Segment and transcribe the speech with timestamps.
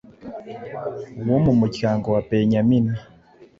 [1.27, 2.93] wo mu muryango wa Benyamini.